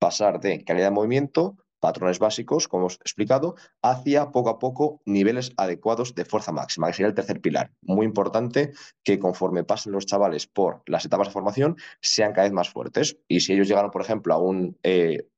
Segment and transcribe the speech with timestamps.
[0.00, 5.52] pasar de calidad de movimiento, patrones básicos, como hemos explicado, hacia poco a poco niveles
[5.56, 7.72] adecuados de fuerza máxima, que sería el tercer pilar.
[7.82, 8.72] Muy importante
[9.04, 13.18] que conforme pasen los chavales por las etapas de formación, sean cada vez más fuertes.
[13.28, 15.28] Y si ellos llegaron, por ejemplo, a un eh,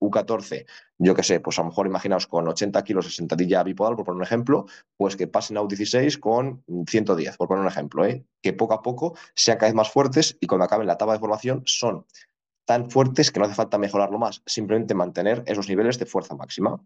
[0.00, 0.66] U14,
[0.98, 4.04] yo qué sé, pues a lo mejor imaginaos con 80 kilos de sentadilla bipodal, por
[4.04, 8.24] poner un ejemplo, pues que pasen a U16 con 110, por poner un ejemplo, ¿eh?
[8.42, 11.18] que poco a poco sean cada vez más fuertes y cuando acaben la etapa de
[11.18, 12.06] formación son
[12.64, 16.80] tan fuertes que no hace falta mejorarlo más, simplemente mantener esos niveles de fuerza máxima.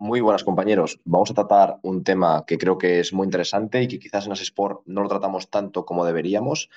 [0.00, 1.00] Muy buenas compañeros.
[1.04, 4.32] Vamos a tratar un tema que creo que es muy interesante y que quizás en
[4.32, 6.70] Sport no lo tratamos tanto como deberíamos,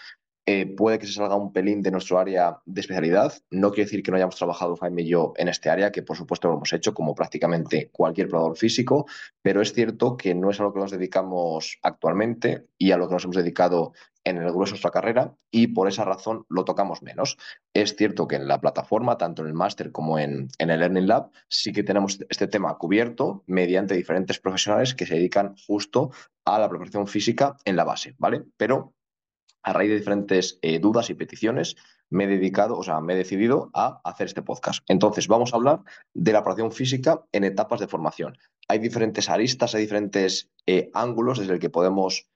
[0.53, 3.31] eh, puede que se salga un pelín de nuestro área de especialidad.
[3.51, 6.17] No quiere decir que no hayamos trabajado Jaime y yo en este área, que por
[6.17, 9.05] supuesto lo hemos hecho como prácticamente cualquier probador físico,
[9.41, 13.07] pero es cierto que no es a lo que nos dedicamos actualmente y a lo
[13.07, 13.93] que nos hemos dedicado
[14.25, 17.37] en el grueso de nuestra carrera y por esa razón lo tocamos menos.
[17.73, 21.07] Es cierto que en la plataforma, tanto en el máster como en, en, el Learning
[21.07, 26.11] Lab, sí que tenemos este tema cubierto mediante diferentes profesionales que se dedican justo
[26.43, 28.43] a la preparación física en la base, ¿vale?
[28.57, 28.93] Pero
[29.63, 31.75] a raíz de diferentes eh, dudas y peticiones,
[32.09, 34.83] me he dedicado, o sea, me he decidido a hacer este podcast.
[34.87, 35.81] Entonces, vamos a hablar
[36.13, 38.37] de la operación física en etapas de formación.
[38.67, 42.27] Hay diferentes aristas, hay diferentes eh, ángulos desde el que podemos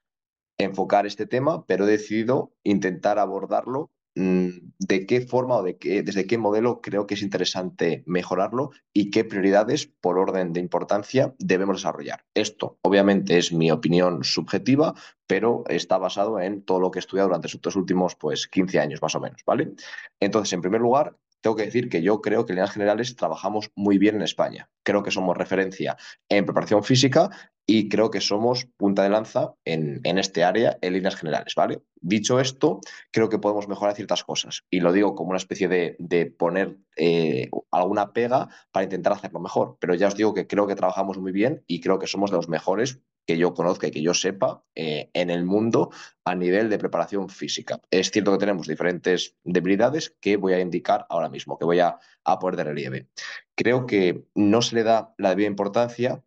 [0.57, 6.25] enfocar este tema, pero he decidido intentar abordarlo de qué forma o de qué, desde
[6.25, 11.77] qué modelo creo que es interesante mejorarlo y qué prioridades por orden de importancia debemos
[11.77, 12.23] desarrollar.
[12.33, 14.95] Esto obviamente es mi opinión subjetiva,
[15.27, 19.02] pero está basado en todo lo que he estudiado durante estos últimos pues, 15 años
[19.02, 19.73] más o menos, ¿vale?
[20.19, 23.69] Entonces, en primer lugar, tengo que decir que yo creo que en líneas generales trabajamos
[23.75, 24.67] muy bien en España.
[24.81, 25.95] Creo que somos referencia
[26.27, 27.29] en preparación física
[27.67, 31.83] y creo que somos punta de lanza en, este área en líneas generales, ¿vale?
[32.02, 32.79] Dicho esto,
[33.11, 37.52] creo que podemos mejorar ciertas cosas y lo digo como una especie de, poner eh,
[37.70, 41.31] alguna pega para intentar hacerlo mejor, pero ya os digo que creo que trabajamos muy
[41.31, 44.63] bien y creo que somos de los mejores que yo conozca y que yo sepa
[44.75, 45.91] eh, en el mundo
[46.23, 47.81] a nivel de preparación física.
[47.91, 51.99] Es cierto que tenemos diferentes debilidades que voy a indicar ahora mismo, que voy a,
[52.23, 53.08] a poner de relieve.
[53.55, 56.23] Creo que no se le da la debida importancia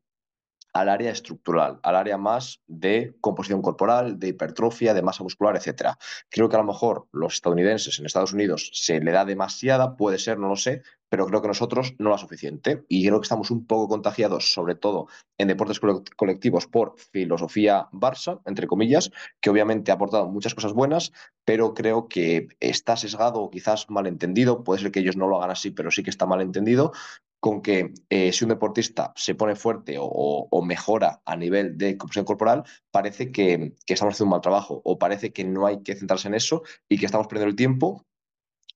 [0.72, 5.96] al área estructural, al área más de composición corporal, de hipertrofia, de masa muscular, etc.
[6.28, 10.18] Creo que a lo mejor los estadounidenses en Estados Unidos se le da demasiada, puede
[10.18, 12.84] ser, no lo sé, pero creo que nosotros no la suficiente.
[12.88, 15.08] Y creo que estamos un poco contagiados, sobre todo
[15.38, 15.80] en deportes
[16.16, 21.12] colectivos, por filosofía Barça, entre comillas, que obviamente ha aportado muchas cosas buenas,
[21.44, 24.64] pero creo que está sesgado o quizás malentendido.
[24.64, 26.92] Puede ser que ellos no lo hagan así, pero sí que está malentendido
[27.40, 32.24] con que eh, si un deportista se pone fuerte o, mejora a nivel de composición
[32.24, 35.94] corporal, parece que, que, estamos haciendo un mal trabajo o parece que no hay que
[35.94, 38.04] centrarse en eso y que estamos perdiendo el tiempo.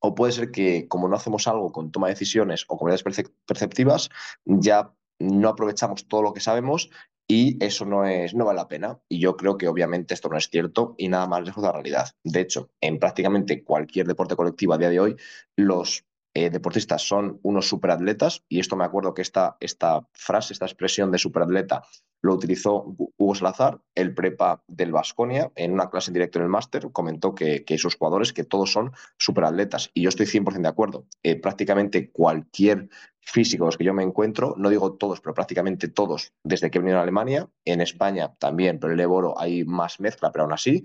[0.00, 3.04] O puede ser que como no hacemos algo con toma de decisiones o comunidades
[3.46, 4.10] perceptivas,
[4.44, 6.90] ya no aprovechamos todo lo que sabemos
[7.28, 9.00] y eso no, es, no vale la pena.
[9.08, 11.72] Y yo creo que obviamente esto no es cierto y nada más lejos de la
[11.72, 12.08] realidad.
[12.24, 15.16] De hecho, en prácticamente cualquier deporte colectivo a día de hoy,
[15.56, 20.66] los eh, deportistas son unos superatletas, y esto me acuerdo que esta, esta frase, esta
[20.66, 21.82] expresión de superatleta
[22.22, 26.50] lo utilizó Hugo Salazar, el prepa del Vasconia, en una clase en directo en el
[26.50, 31.06] máster, comentó que, esos jugadores, que todos son superatletas, y yo estoy 100% de acuerdo.
[31.22, 32.88] Eh, prácticamente cualquier
[33.20, 36.80] físico los que yo me encuentro, no digo todos, pero prácticamente todos, desde que he
[36.80, 40.52] venido a Alemania, en España también, pero en el Eboro hay más mezcla, pero aún
[40.52, 40.84] así,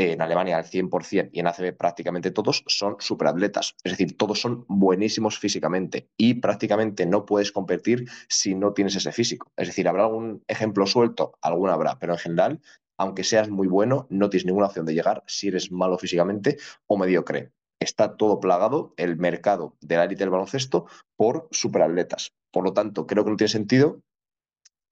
[0.00, 3.76] en Alemania al 100% y en ACB prácticamente todos son superatletas.
[3.84, 9.12] Es decir, todos son buenísimos físicamente y prácticamente no puedes competir si no tienes ese
[9.12, 9.52] físico.
[9.56, 12.60] Es decir, habrá algún ejemplo suelto, alguna habrá, pero en general,
[12.96, 16.56] aunque seas muy bueno, no tienes ninguna opción de llegar si eres malo físicamente
[16.86, 17.52] o mediocre.
[17.78, 20.86] Está todo plagado el mercado de la élite del baloncesto
[21.16, 22.32] por superatletas.
[22.50, 24.02] Por lo tanto, creo que no tiene sentido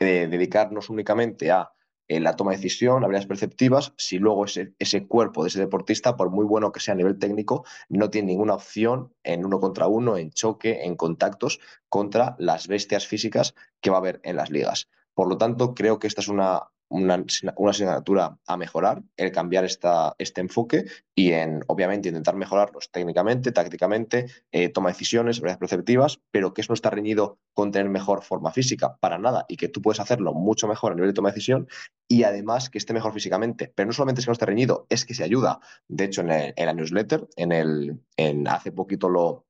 [0.01, 1.73] eh, dedicarnos únicamente a
[2.09, 6.17] en la toma de decisión, habilidades perceptivas, si luego ese, ese cuerpo de ese deportista,
[6.17, 9.87] por muy bueno que sea a nivel técnico, no tiene ninguna opción en uno contra
[9.87, 14.51] uno, en choque, en contactos contra las bestias físicas que va a haber en las
[14.51, 14.89] ligas.
[15.15, 17.25] Por lo tanto, creo que esta es una una,
[17.69, 24.27] asignatura a mejorar, el cambiar esta, este enfoque y en, obviamente, intentar mejorarlos técnicamente, tácticamente,
[24.53, 28.53] eh, toma decisiones, habilidades perceptivas, pero que eso no está reñido con tener mejor forma
[28.53, 31.35] física, para nada, y que tú puedes hacerlo mucho mejor a nivel de toma de
[31.35, 31.69] decisión
[32.09, 33.73] y además que esté mejor físicamente.
[33.75, 35.61] Pero no solamente es que no esté reñido, es que se ayuda.
[35.89, 39.47] De hecho, en, la newsletter, en el, en, hace poquito lo,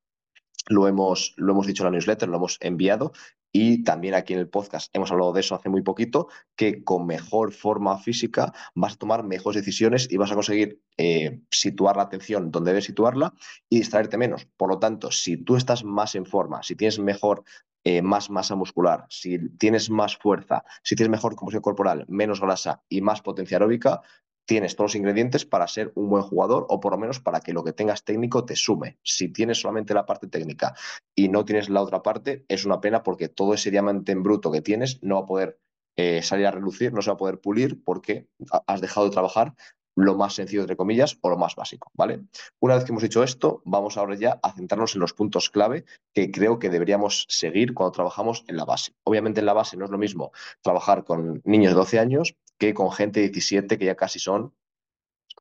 [0.68, 3.12] lo hemos, lo hemos dicho en la newsletter, lo hemos enviado,
[3.52, 7.06] y también aquí en el podcast hemos hablado de eso hace muy poquito, que con
[7.06, 12.02] mejor forma física vas a tomar mejores decisiones y vas a conseguir eh, situar la
[12.02, 13.34] atención donde debes situarla
[13.68, 14.46] y distraerte menos.
[14.56, 17.44] Por lo tanto, si tú estás más en forma, si tienes mejor
[17.84, 22.82] eh, más masa muscular, si tienes más fuerza, si tienes mejor composición corporal, menos grasa
[22.88, 24.02] y más potencia aeróbica,
[24.48, 27.52] tienes todos los ingredientes para ser un buen jugador o por lo menos para que
[27.52, 28.96] lo que tengas técnico te sume.
[29.02, 30.74] Si tienes solamente la parte técnica
[31.14, 34.50] y no tienes la otra parte, es una pena porque todo ese diamante en bruto
[34.50, 35.60] que tienes no va a poder
[35.96, 38.26] eh, salir a relucir, no se va a poder pulir porque
[38.66, 39.54] has dejado de trabajar
[39.96, 42.22] lo más sencillo, entre comillas, o lo más básico, ¿vale?
[42.60, 45.84] Una vez que hemos dicho esto, vamos ahora ya a centrarnos en los puntos clave
[46.14, 48.92] que creo que deberíamos seguir cuando trabajamos en la base.
[49.04, 50.30] Obviamente en la base no es lo mismo
[50.62, 54.52] trabajar con niños de 12 años que con gente de 17 que ya casi son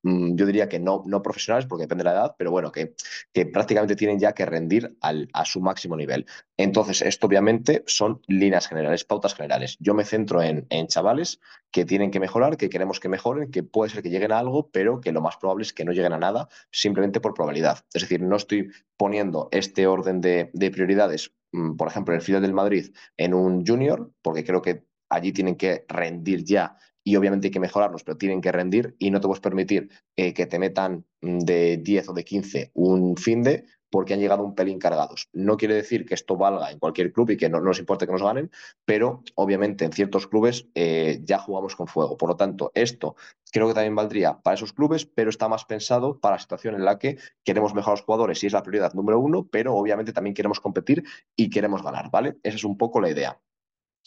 [0.03, 2.95] Mm, yo diría que no, no profesionales, porque depende de la edad, pero bueno, que,
[3.33, 6.25] que prácticamente tienen ya que rendir al, a su máximo nivel.
[6.57, 9.77] Entonces, esto obviamente son líneas generales, pautas generales.
[9.79, 11.39] Yo me centro en, en chavales
[11.71, 14.69] que tienen que mejorar, que queremos que mejoren, que puede ser que lleguen a algo,
[14.71, 17.85] pero que lo más probable es que no lleguen a nada simplemente por probabilidad.
[17.93, 22.25] Es decir, no estoy poniendo este orden de, de prioridades, mm, por ejemplo, en el
[22.25, 27.15] filo del Madrid en un junior, porque creo que allí tienen que rendir ya y
[27.15, 30.45] obviamente hay que mejorarlos, pero tienen que rendir y no te puedes permitir eh, que
[30.45, 34.55] te metan mm, de 10 o de 15 un fin de porque han llegado un
[34.55, 35.29] pelín cargados.
[35.31, 38.11] No quiere decir que esto valga en cualquier club y que no, nos importe que
[38.11, 38.51] nos ganen,
[38.83, 42.17] pero obviamente en ciertos clubes eh, ya jugamos con fuego.
[42.17, 43.15] Por lo tanto, esto
[43.53, 46.83] creo que también valdría para esos clubes, pero está más pensado para la situación en
[46.83, 50.33] la que queremos mejorar los jugadores y es la prioridad número uno, pero obviamente también
[50.33, 51.05] queremos competir
[51.37, 52.35] y queremos ganar, ¿vale?
[52.43, 53.39] Esa es un poco la idea.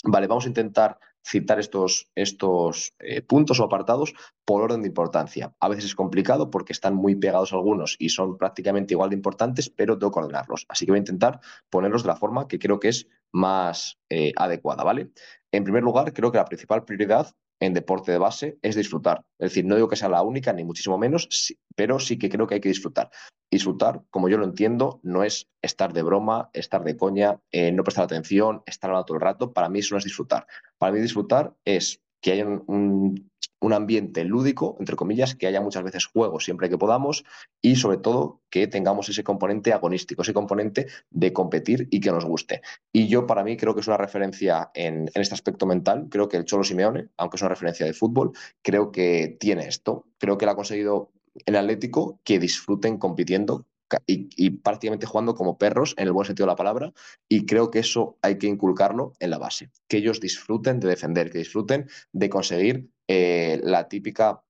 [0.04, 4.14] Vale, vamos a intentar citar estos, estos eh, puntos o apartados
[4.44, 5.54] por orden de importancia.
[5.60, 9.70] A veces es complicado porque están muy pegados algunos y son prácticamente igual de importantes,
[9.70, 10.66] pero tengo que ordenarlos.
[10.68, 14.32] Así que voy a intentar ponerlos de la forma que creo que es más eh,
[14.36, 15.10] adecuada, ¿vale?
[15.52, 19.24] En primer lugar, creo que la principal prioridad en deporte de base es disfrutar.
[19.38, 22.46] Es decir, no digo que sea la única, ni muchísimo menos, pero sí que creo
[22.46, 23.10] que hay que disfrutar.
[23.50, 27.84] Disfrutar, como yo lo entiendo, no es estar de broma, estar de coña, eh, no
[27.84, 29.52] prestar atención, estar hablando todo el rato.
[29.52, 30.46] Para mí eso no es disfrutar.
[30.78, 33.30] Para mí disfrutar es que haya un,
[33.60, 37.24] un, ambiente lúdico, entre comillas, que haya muchas veces juegos siempre que podamos
[37.62, 42.24] y sobre todo que tengamos ese componente agonístico, ese componente de competir y que nos
[42.24, 42.62] guste.
[42.92, 46.36] Y yo para mí creo que es una referencia en, este aspecto mental, creo que
[46.36, 50.44] el Cholo Simeone, aunque es una referencia de fútbol, creo que tiene esto, creo que
[50.44, 51.12] él ha conseguido
[51.46, 53.66] el Atlético que disfruten compitiendo
[54.06, 56.92] y, prácticamente jugando como perros en el buen sentido de la palabra
[57.28, 61.30] y creo que eso hay que inculcarlo en la base, que ellos disfruten de defender,
[61.30, 64.42] que disfruten de conseguir eh, la típica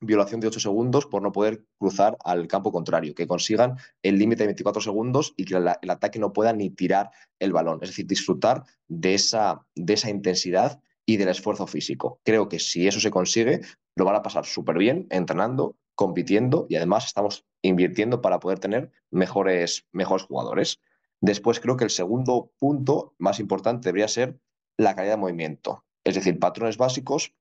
[0.00, 4.42] violación de 8 segundos por no poder cruzar al campo contrario, que consigan el límite
[4.42, 8.06] de 24 segundos y que el ataque no pueda ni tirar el balón, es decir,
[8.06, 12.20] disfrutar de esa, de esa intensidad y del esfuerzo físico.
[12.24, 13.60] Creo que si eso se consigue,
[13.96, 18.90] lo van a pasar súper bien entrenando, compitiendo y además estamos invirtiendo para poder tener
[19.10, 20.80] mejores, mejores jugadores.
[21.20, 24.38] Después creo que el segundo punto más importante debería ser
[24.76, 27.34] la calidad de movimiento, es decir, patrones básicos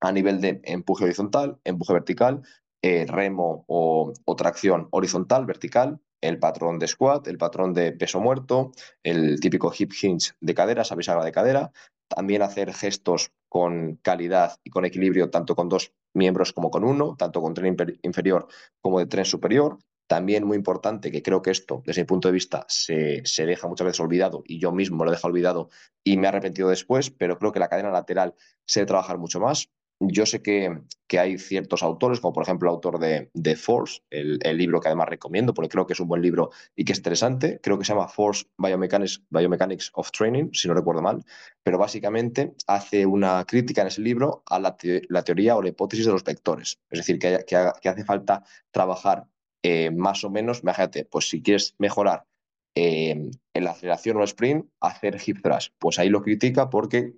[0.00, 2.42] a nivel de empuje horizontal, empuje vertical,
[2.82, 8.72] eh, remo o, tracción horizontal, vertical, el patrón de squat, el patrón de peso muerto,
[9.02, 11.72] el típico hip hinge de cadera, esa bisagra de cadera,
[12.08, 17.14] también hacer gestos con calidad y con equilibrio, tanto con dos miembros como con uno,
[17.16, 18.48] tanto con tren inferior
[18.80, 19.78] como de tren superior.
[20.08, 23.68] También muy importante, que creo que esto, desde mi punto de vista, se, se deja
[23.68, 25.68] muchas veces olvidado y yo mismo lo he dejado olvidado
[26.02, 28.34] y me he arrepentido después, pero creo que la cadena lateral
[28.66, 29.70] se debe trabajar mucho más.
[30.00, 34.02] Yo sé que, que, hay ciertos autores, como por ejemplo el autor de, de Force,
[34.10, 36.98] el, libro que además recomiendo, porque creo que es un buen libro y que es
[36.98, 37.60] interesante.
[37.62, 41.24] Creo que se llama Force Biomechanics, of Training, si no recuerdo mal,
[41.62, 44.76] pero básicamente hace una crítica en ese libro a la,
[45.08, 46.80] la teoría o la hipótesis de los vectores.
[46.90, 49.28] Es decir, que hace falta trabajar
[49.64, 52.26] eh, más o menos, imagínate, pues si quieres mejorar
[52.76, 55.72] eh, en la aceleración o el sprint, hacer hip thrust.
[55.78, 57.14] Pues ahí lo critica porque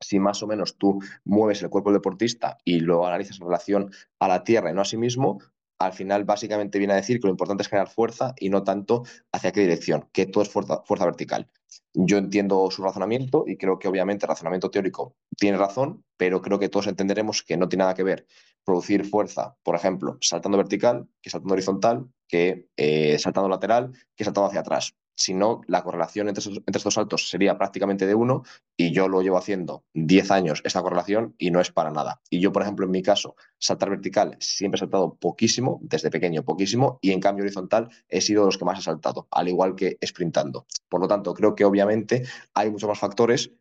[0.00, 3.90] si más o menos tú mueves el cuerpo del deportista y lo analizas en relación
[4.18, 5.38] a la tierra y no a sí mismo,
[5.78, 9.04] al final básicamente viene a decir que lo importante es generar fuerza y no tanto
[9.32, 11.48] hacia qué dirección, que todo es fuerza, vertical.
[11.92, 16.58] Yo entiendo su razonamiento y creo que obviamente el razonamiento teórico tiene razón, pero creo
[16.58, 18.26] que todos entenderemos que no tiene nada que ver
[18.64, 24.48] producir fuerza, por ejemplo, saltando vertical, que saltando horizontal, que eh, saltando lateral, que saltando
[24.48, 24.94] hacia atrás.
[25.16, 28.42] Si no, la correlación entre entre estos saltos sería prácticamente de uno
[28.76, 32.20] y yo lo llevo haciendo 10 años esta correlación y no es para nada.
[32.30, 36.44] Y yo, por ejemplo, en mi caso, saltar vertical siempre he saltado poquísimo, desde pequeño
[36.44, 39.76] poquísimo, y en cambio horizontal he sido de los que más he saltado, al igual
[39.76, 40.66] que sprintando.
[40.88, 43.52] Por lo tanto, creo que obviamente hay muchos más factores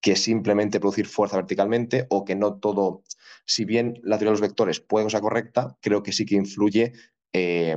[0.00, 3.02] que simplemente producir fuerza verticalmente o que no todo,
[3.44, 6.92] si bien la teoría de los vectores puede ser correcta, creo que sí que influye
[7.32, 7.76] eh,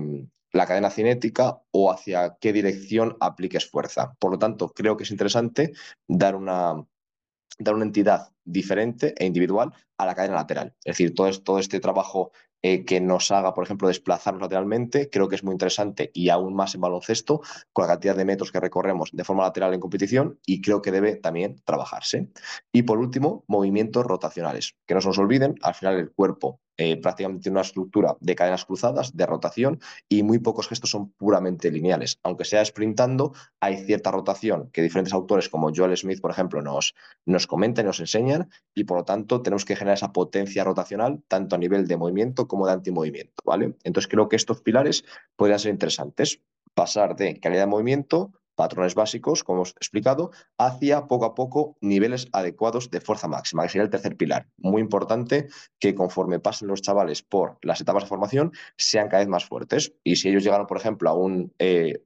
[0.51, 4.15] la cadena cinética o hacia qué dirección apliques fuerza.
[4.19, 5.73] Por lo tanto, creo que es interesante
[6.07, 6.83] dar una,
[7.59, 10.73] dar una entidad diferente e individual a la cadena lateral.
[10.83, 15.35] Es decir, todo, este trabajo eh, que nos haga, por ejemplo, desplazarnos lateralmente, creo que
[15.35, 17.41] es muy interesante y aún más en baloncesto,
[17.71, 20.91] con la cantidad de metros que recorremos de forma lateral en competición y creo que
[20.91, 22.29] debe también trabajarse.
[22.71, 24.75] Y por último, movimientos rotacionales.
[24.87, 28.63] Que no se nos olviden, al final el cuerpo eh, prácticamente una estructura de cadenas
[28.63, 32.19] cruzadas, de rotación, y muy pocos gestos son puramente lineales.
[32.23, 36.95] Aunque sea sprintando, hay cierta rotación que diferentes autores como Joel Smith, por ejemplo, nos,
[37.25, 41.21] nos comentan y nos enseñan, y por lo tanto tenemos que generar esa potencia rotacional
[41.27, 43.43] tanto a nivel de movimiento como de antimovimiento.
[43.43, 43.75] ¿vale?
[43.83, 45.03] Entonces creo que estos pilares
[45.35, 46.39] podrían ser interesantes.
[46.73, 52.27] Pasar de calidad de movimiento patrones básicos, como hemos explicado, hacia poco a poco niveles
[52.33, 54.47] adecuados de fuerza máxima, que sería el tercer pilar.
[54.57, 55.47] Muy importante
[55.79, 59.93] que conforme pasen los chavales por las etapas de formación, sean cada vez más fuertes.
[60.03, 62.03] Y si ellos llegaron, por ejemplo, a un eh,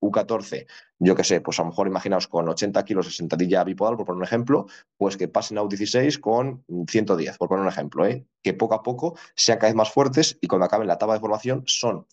[0.00, 0.66] U14,
[1.00, 4.06] yo qué sé, pues a lo mejor imaginaos con 80 kilos de sentadilla bipodal, por
[4.06, 8.24] poner un ejemplo, pues que pasen a U16 con 110, por poner un ejemplo, ¿eh?
[8.40, 11.20] que poco a poco sean cada vez más fuertes y cuando acaben la etapa de
[11.20, 12.06] formación son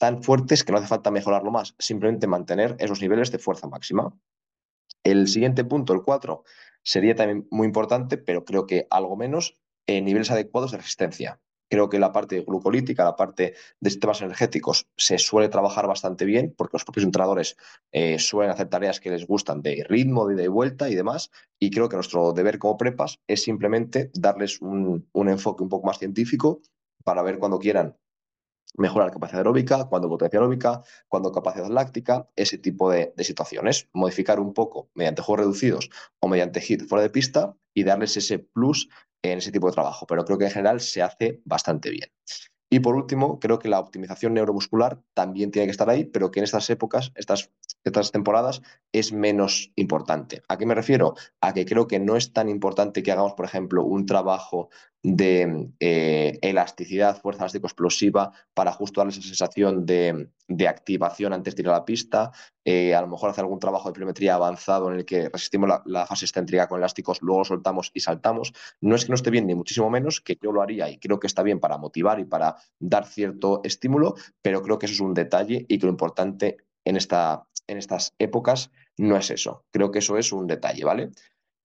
[0.00, 4.18] tan fuertes que no hace falta mejorarlo más, simplemente mantener esos niveles de fuerza máxima.
[5.04, 6.42] El siguiente punto, el 4,
[6.82, 11.38] sería también muy importante, pero creo que algo menos, en niveles adecuados de resistencia.
[11.68, 16.54] Creo que la parte glucolítica, la parte de sistemas energéticos, se suele trabajar bastante bien
[16.56, 17.58] porque los propios entrenadores
[17.92, 21.30] eh, suelen hacer tareas que les gustan de ritmo, de ida y vuelta y demás.
[21.58, 25.98] Y creo que nuestro deber como prepas es simplemente darles un enfoque un poco más
[25.98, 26.62] científico
[27.04, 27.96] para ver cuando quieran
[28.76, 33.88] mejorar capacidad aeróbica, cuando potencia aeróbica, cuando capacidad láctica, ese tipo de, situaciones.
[33.92, 38.38] Modificar un poco mediante juegos reducidos o mediante hit fuera de pista y darles ese
[38.38, 38.88] plus
[39.22, 40.06] en ese tipo de trabajo.
[40.06, 42.10] Pero creo que en general se hace bastante bien.
[42.72, 46.38] Y por último, creo que la optimización neuromuscular también tiene que estar ahí, pero que
[46.38, 47.50] en estas épocas, estas,
[47.82, 48.62] estas temporadas,
[48.92, 50.42] es menos importante.
[50.46, 51.14] ¿A qué me refiero?
[51.40, 54.70] A que creo que no es tan importante que hagamos, por ejemplo, un trabajo
[55.02, 60.28] de eh, elasticidad, fuerza elástica explosiva, para justo darle esa sensación de,
[60.68, 62.32] activación antes de ir a la pista.
[62.64, 66.06] Eh, a lo mejor hacer algún trabajo de pliometría avanzado en el que resistimos la,
[66.06, 68.52] fase excéntrica con elásticos, luego soltamos y saltamos.
[68.80, 71.18] No es que no esté bien, ni muchísimo menos, que yo lo haría y creo
[71.18, 75.00] que está bien para motivar y para dar cierto estímulo, pero creo que eso es
[75.00, 79.64] un detalle y que lo importante en, esta, en estas épocas no es eso.
[79.70, 81.10] Creo que eso es un detalle, ¿vale?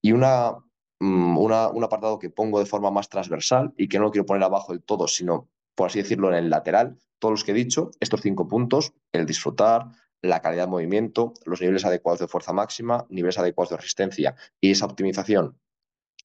[0.01, 0.55] Y una
[0.99, 4.43] Mm, un apartado que pongo de forma más transversal y que no lo quiero poner
[4.43, 6.97] abajo del todo, sino, por así decirlo, en el lateral.
[7.19, 11.61] Todos los que he dicho, estos cinco puntos, el disfrutar, la calidad de movimiento, los
[11.61, 15.59] niveles adecuados de fuerza máxima, niveles adecuados de resistencia y esa optimización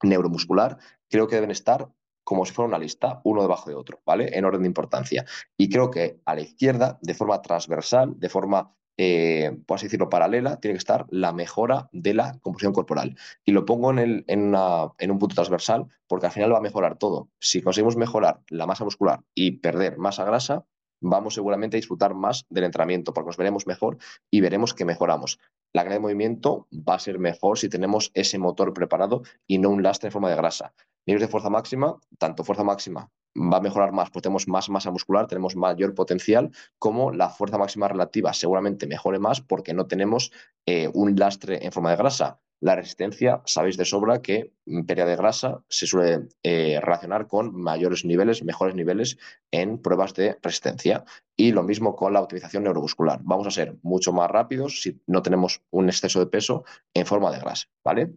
[0.03, 1.91] neuromuscular, creo que deben estar
[2.25, 4.37] como si fuera una lista, uno debajo de otro, ¿vale?
[4.37, 5.25] En orden de importancia.
[5.57, 10.11] Y creo que a la izquierda, de forma transversal, de forma eh, por así decirlo,
[10.11, 13.17] paralela, tiene que estar la mejora de la composición corporal.
[13.47, 17.31] Y lo pongo en, un punto transversal porque al final va a mejorar todo.
[17.39, 20.67] Si conseguimos mejorar la masa muscular y perder masa grasa,
[21.01, 23.97] vamos seguramente a disfrutar más del entrenamiento porque nos veremos mejor
[24.31, 25.39] y veremos que mejoramos.
[25.73, 29.71] La calidad de movimiento va a ser mejor si tenemos ese motor preparado y no
[29.71, 30.75] un lastre en forma de grasa.
[31.07, 34.91] Niveles de fuerza máxima, tanto fuerza máxima va a mejorar más, pues tenemos más masa
[34.91, 40.33] muscular, tenemos mayor potencial, como la fuerza máxima relativa seguramente mejore más porque no tenemos
[40.67, 42.41] eh, un lastre en forma de grasa.
[42.63, 47.55] La resistencia, sabéis de sobra que en pérdida de grasa se suele eh, relacionar con
[47.55, 49.17] mayores niveles, mejores niveles
[49.51, 51.05] en pruebas de resistencia.
[51.35, 53.21] Y lo mismo con la optimización neuromuscular.
[53.23, 57.33] Vamos a ser mucho más rápidos si no tenemos un exceso de peso en forma
[57.33, 58.13] de grasa, ¿vale?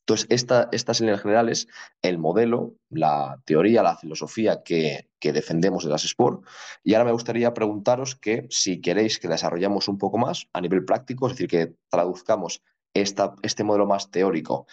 [0.00, 1.68] Entonces, esta, estas líneas generales,
[2.02, 6.44] el modelo, la teoría, la filosofía que, defendemos de las Sport.
[6.82, 10.84] Y ahora me gustaría preguntaros que si queréis que desarrollemos un poco más a nivel
[10.84, 12.62] práctico, es decir, que traduzcamos
[12.94, 14.66] esta, este modelo más teórico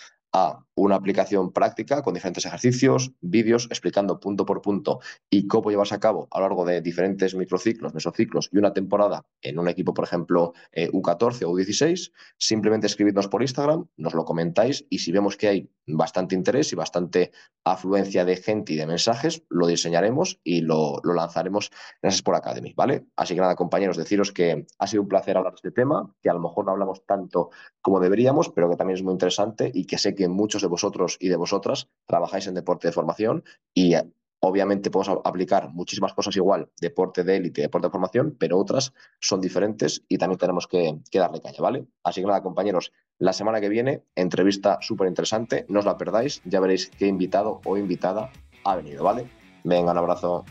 [0.75, 5.99] una aplicación práctica con diferentes ejercicios, vídeos explicando punto por punto y cómo llevarse a
[5.99, 10.05] cabo a lo largo de diferentes microciclos, mesociclos y una temporada en un equipo, por
[10.05, 15.47] ejemplo, U14 o U16, simplemente escribidnos por Instagram, nos lo comentáis y si vemos que
[15.47, 17.31] hay bastante interés y bastante
[17.63, 23.07] afluencia de gente y de mensajes, lo diseñaremos y lo, lanzaremos en Sport Academy, ¿vale?
[23.15, 26.29] Así que nada, compañeros, deciros que ha sido un placer hablar de este tema, que
[26.29, 27.49] a lo mejor no hablamos tanto
[27.81, 31.17] como deberíamos, pero que también es muy interesante y que sé que muchos de vosotros
[31.19, 33.43] y de vosotras trabajáis en deporte de formación
[33.73, 34.03] y eh,
[34.39, 39.41] obviamente podemos aplicar muchísimas cosas igual, deporte de élite, deporte de formación, pero otras son
[39.41, 41.87] diferentes y también tenemos que, que darle caña, ¿vale?
[42.03, 46.41] Así que nada, compañeros, la semana que viene, entrevista súper interesante, no os la perdáis,
[46.45, 48.31] ya veréis qué invitado o invitada
[48.63, 49.29] ha venido, ¿vale?
[49.63, 50.45] Venga, un abrazo.